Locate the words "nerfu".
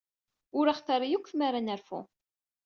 1.65-2.01